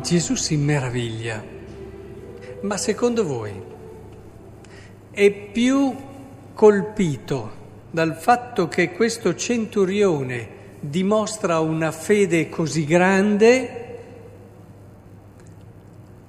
[0.00, 1.44] Gesù si meraviglia,
[2.62, 3.52] ma secondo voi
[5.10, 5.94] è più
[6.54, 7.58] colpito
[7.90, 13.98] dal fatto che questo centurione dimostra una fede così grande,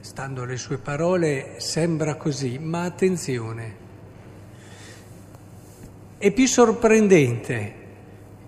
[0.00, 3.76] stando alle sue parole sembra così, ma attenzione,
[6.18, 7.84] è più sorprendente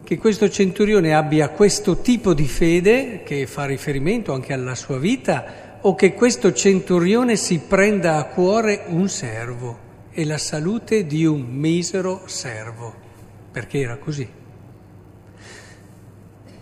[0.09, 5.81] che questo centurione abbia questo tipo di fede che fa riferimento anche alla sua vita
[5.83, 9.79] o che questo centurione si prenda a cuore un servo
[10.11, 12.95] e la salute di un misero servo,
[13.53, 14.27] perché era così.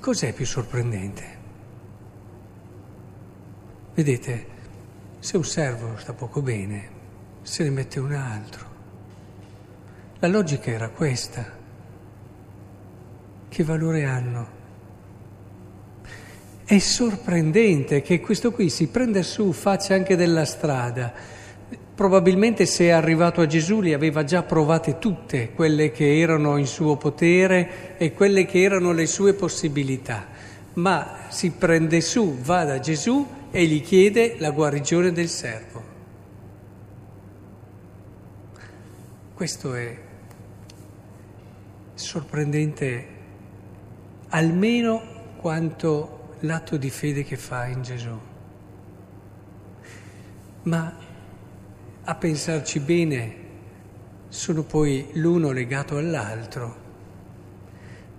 [0.01, 1.25] Cos'è più sorprendente?
[3.95, 4.47] Vedete,
[5.21, 6.89] se un servo sta poco bene,
[7.43, 8.67] se ne mette un altro.
[10.19, 11.63] La logica era questa
[13.49, 14.57] che valore hanno.
[16.65, 21.13] È sorprendente che questo qui si prenda su, faccia anche della strada.
[21.95, 26.67] Probabilmente se è arrivato a Gesù le aveva già provate tutte, quelle che erano in
[26.67, 30.27] suo potere e quelle che erano le sue possibilità,
[30.75, 35.83] ma si prende su, va da Gesù e gli chiede la guarigione del servo.
[39.33, 39.97] Questo è
[41.95, 43.16] sorprendente
[44.37, 45.03] almeno
[45.37, 48.21] quanto l'atto di fede che fa in Gesù.
[50.65, 50.95] Ma
[52.05, 53.35] a pensarci bene
[54.29, 56.85] sono poi l'uno legato all'altro,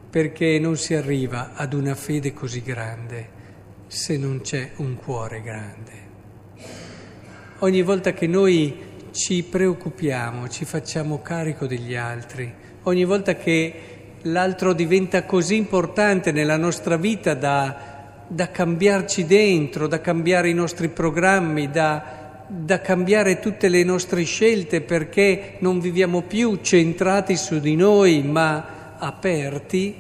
[0.09, 3.35] perché non si arriva ad una fede così grande
[3.85, 6.05] se non c'è un cuore grande.
[7.59, 8.75] Ogni volta che noi
[9.11, 12.51] ci preoccupiamo, ci facciamo carico degli altri,
[12.83, 13.97] ogni volta che
[14.31, 20.89] l'altro diventa così importante nella nostra vita da, da cambiarci dentro, da cambiare i nostri
[20.89, 27.75] programmi, da, da cambiare tutte le nostre scelte perché non viviamo più centrati su di
[27.75, 29.95] noi ma aperti,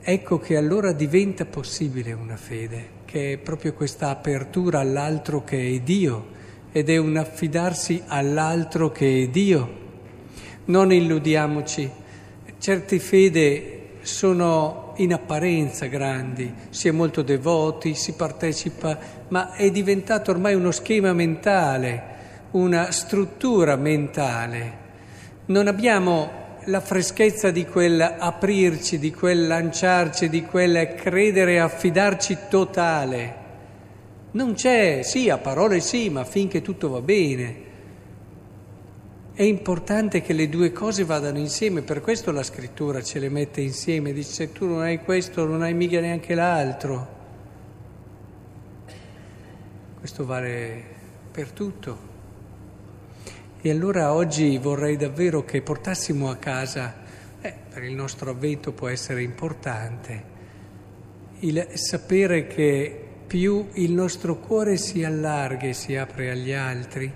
[0.00, 5.80] ecco che allora diventa possibile una fede, che è proprio questa apertura all'altro che è
[5.80, 6.32] Dio
[6.72, 9.82] ed è un affidarsi all'altro che è Dio.
[10.66, 12.02] Non illudiamoci
[12.64, 18.98] Certe fede sono in apparenza grandi, si è molto devoti, si partecipa,
[19.28, 22.02] ma è diventato ormai uno schema mentale,
[22.52, 24.78] una struttura mentale.
[25.44, 26.30] Non abbiamo
[26.64, 33.34] la freschezza di quel aprirci, di quel lanciarci, di quel credere e affidarci totale.
[34.30, 37.72] Non c'è, sì, a parole sì, ma finché tutto va bene.
[39.36, 43.60] È importante che le due cose vadano insieme, per questo la scrittura ce le mette
[43.60, 47.08] insieme, dice se tu non hai questo non hai mica neanche l'altro.
[49.98, 50.84] Questo vale
[51.32, 51.98] per tutto.
[53.60, 56.94] E allora oggi vorrei davvero che portassimo a casa,
[57.40, 60.22] eh, per il nostro avvento può essere importante,
[61.40, 67.12] il sapere che più il nostro cuore si allarga e si apre agli altri,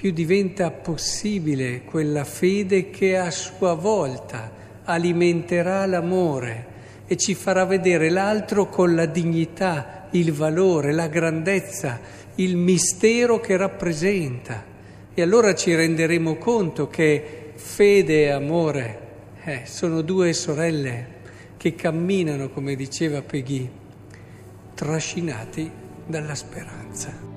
[0.00, 4.50] più diventa possibile quella fede che a sua volta
[4.84, 6.66] alimenterà l'amore
[7.06, 12.00] e ci farà vedere l'altro con la dignità, il valore, la grandezza,
[12.36, 14.64] il mistero che rappresenta.
[15.12, 19.00] E allora ci renderemo conto che fede e amore
[19.44, 21.18] eh, sono due sorelle
[21.58, 23.68] che camminano, come diceva Peggy,
[24.72, 25.70] trascinati
[26.06, 27.29] dalla speranza.